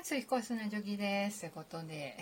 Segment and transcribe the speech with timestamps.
[0.00, 0.16] ーす。
[0.18, 1.46] 彦砂ジョギです。
[1.46, 2.16] ってことで、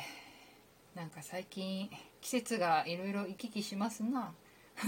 [0.95, 1.89] なんか最近
[2.21, 4.35] 季節がいろいろ行き来しますな。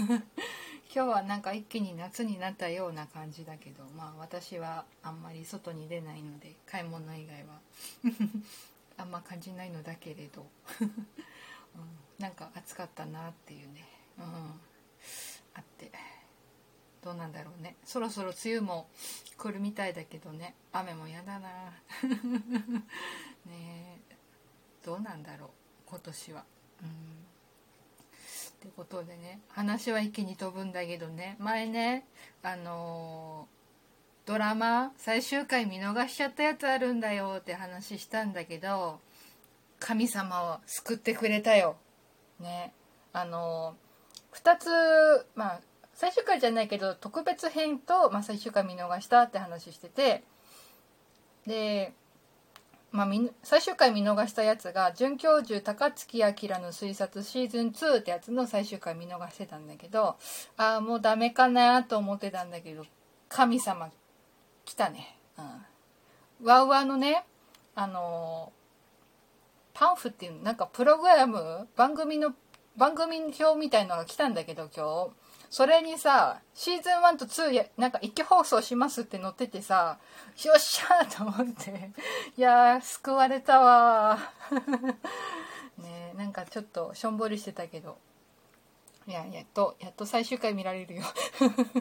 [0.93, 7.61] 今日はなんか一気に夏になったような感じだけど、まあ私はあんまり外に出ないので、買い物以外は
[8.97, 10.45] あんま感じないのだけれど、
[10.81, 10.91] うん、
[12.19, 13.85] なんか暑かったなっていうね、
[14.17, 14.25] うん、
[15.53, 15.91] あって。
[17.03, 17.75] どうなんだろうね。
[17.83, 18.87] そろそろ梅雨も
[19.37, 20.55] 来るみたいだけどね。
[20.71, 21.49] 雨もやだな。
[23.45, 24.15] ねえ。
[24.83, 25.49] どうなんだろう。
[25.87, 26.45] 今年は。
[26.83, 26.89] うん。
[26.89, 26.91] っ
[28.61, 29.41] てことでね。
[29.49, 31.35] 話は一気に飛ぶんだけどね。
[31.39, 32.05] 前ね
[32.43, 33.61] あのー
[34.27, 38.99] ドラマ最終回見逃しちゃったやつあるんだよって話したんだけど
[39.79, 41.75] 神様を救ってくれたよ。
[42.39, 42.71] ね。
[43.13, 43.91] あのー
[44.31, 44.69] 2つ
[45.35, 45.61] まあ
[45.93, 50.23] 最終回じゃないけど特別編と、まあ、最終回見逃したって話してて
[51.45, 51.93] で、
[52.91, 53.07] まあ、
[53.43, 56.25] 最終回見逃したやつが准教授高槻明
[56.59, 60.17] の推察シーズン2ってやつの最終回見逃してたんだけど
[60.57, 62.85] ああもうダメかなと思ってたんだけど
[63.29, 63.89] 神様
[64.65, 65.41] 来たね、う
[66.43, 67.25] ん、ワウワウのね
[67.75, 68.51] あの
[69.73, 72.33] パンフっていうなんかプログラム番組の
[72.75, 75.20] 番組表みたいのが来たんだけど今日。
[75.51, 79.99] それにさシーズン1と2やなんか一挙放送しますって載っててさ
[80.45, 81.91] よっしゃーと思って
[82.37, 84.17] いやー救われたわ
[85.77, 87.97] ねなんかちょっとしょんぼりしてたけど。
[89.07, 91.03] いややっとやっと最終回見られるよ。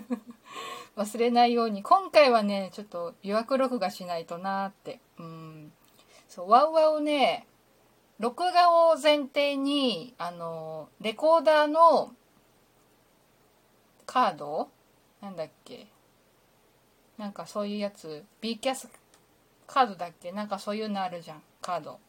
[0.97, 1.83] 忘れないように。
[1.83, 5.01] 今回はねちょっと予約録画しないとなーって。
[5.19, 5.73] うん。
[6.29, 7.47] そうワウワウね
[8.19, 12.15] 録画を前提にあのレコーダーの
[14.13, 14.69] カード？
[15.23, 15.87] なんだっけ？
[17.17, 18.25] なんかそういうやつ。
[18.41, 18.89] B キャス
[19.69, 20.33] カードだっけ？
[20.33, 21.43] なんかそういうのあるじゃん。
[21.63, 22.01] カード。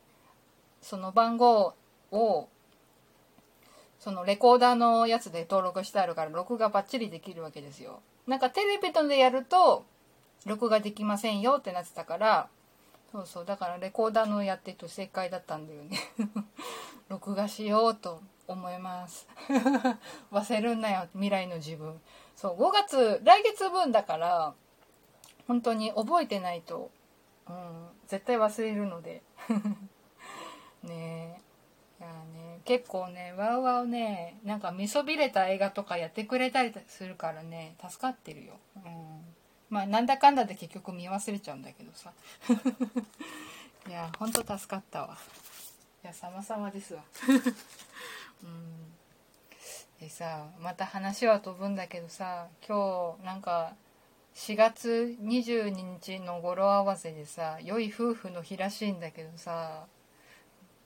[0.82, 1.76] その番号
[2.12, 2.48] を
[4.00, 8.00] そのレコーダーのやつで登録してあるから録画バッチリできるわけですよ。
[8.26, 9.86] なんかテレビとでやると
[10.48, 12.48] 録画できませんよってなってたから
[13.12, 16.00] そうそうだからレコーダーのやってると正解だったんだよね。
[17.12, 19.28] 録画しようと思います。
[20.32, 22.00] 忘れるんなよ未来の自分。
[22.38, 24.54] そう5月来月分だから
[25.46, 26.90] 本当に覚えてないと、
[27.50, 29.22] うん、絶対忘れるので。
[30.84, 31.42] ね
[32.00, 32.02] え。
[32.02, 39.36] いやね結構ねワウワウねなんか見そびれた映画とかやってくれたりするからね助かってるよ、うん、
[39.70, 42.14] まあなんだかんだで結局見忘れちゃうんだけどさ。
[43.90, 45.18] いやほんと助かったわ。
[46.04, 47.04] や様々ですわ。
[48.44, 48.94] うん。
[50.00, 53.76] でさまた話は飛ぶんだけどさ今日なんか
[54.34, 59.86] 4月22日の語呂合わせでさ良い夫婦の日らしいんだけどさ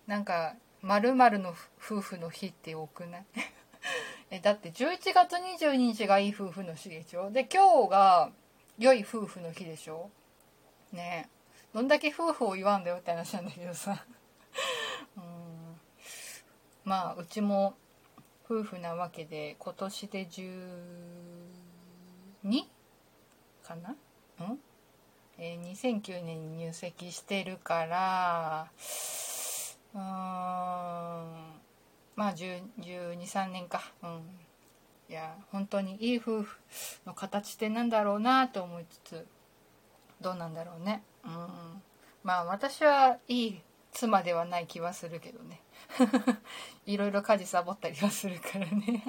[0.05, 3.25] なんか〇〇の夫婦の日って多くない？
[4.31, 7.31] えだって11月22日がいい夫婦の日でしょ？
[7.31, 8.31] で今日が
[8.77, 10.09] 良い夫婦の日でしょ？
[10.91, 11.35] ねえ。
[11.73, 13.91] どんだけ夫婦を言わんだよって話なんだけどさ。
[14.09, 14.24] うん
[16.85, 17.75] まあうちも
[18.45, 22.63] 夫婦なわけで今年で12
[23.63, 23.95] かな？
[24.39, 24.59] うん、
[25.39, 28.67] えー、2009年に入籍してるから
[29.93, 30.01] うーん
[32.15, 33.81] まあ123年か。
[34.03, 34.21] うん。
[35.07, 36.57] いや本当にいい夫婦
[37.05, 39.27] の形ってなんだろうなと思いつつ
[40.19, 41.03] どうなんだろうね。
[41.23, 41.31] うん。
[42.23, 43.61] まあ私はいい
[43.95, 45.61] 妻ではない気はするけどね。
[46.85, 49.03] いろいろ家事サボったりはするからね。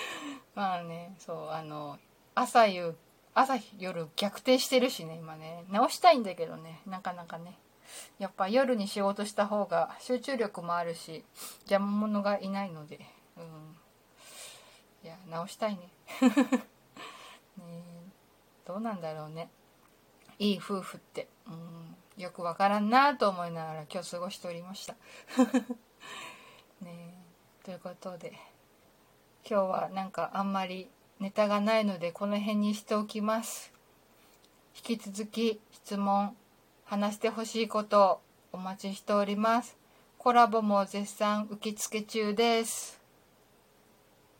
[0.56, 1.98] まあねそうあの
[2.34, 2.96] 朝夕
[3.34, 5.64] 朝夜逆転してるしね今ね。
[5.68, 7.58] 直したいんだけどねなかなかね。
[8.18, 11.22] やっぱ夜に仕事した方が集中力もあるし
[11.64, 12.98] 邪魔者がいないので。
[13.36, 13.76] うん。
[15.04, 15.90] いや直したいね。
[17.58, 17.84] ね
[18.64, 19.50] どうなんだろうね。
[20.38, 21.28] いい夫婦って。
[21.46, 21.79] うん。
[22.20, 24.94] よくわからんなと思いながら今日過ごしておりました。
[26.84, 27.14] ね
[27.64, 28.32] ということで
[29.48, 33.72] 今日はなんかあんまりネタがないのでこの辺にしておきます。
[34.76, 36.36] 引き続き質問
[36.84, 38.20] 話してほしいこと
[38.52, 39.80] お待ちしております。
[40.18, 43.00] コラボも絶賛受付中です、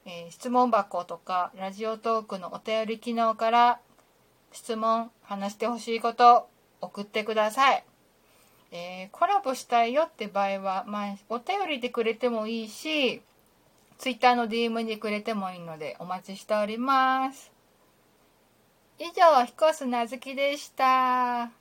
[0.05, 3.81] えー質問箱とかラジオトークのお便り機能から
[4.53, 6.51] 質問話してほしいこと
[6.81, 7.85] 送ってください、
[8.73, 13.23] えーコラボしたいよって場合は、まあ、お便りでくれてもいいし
[13.99, 17.53] ツイッターの DM にくれてもいいのでお待ちしております
[19.03, 21.60] 以上、ひこすなずきでした。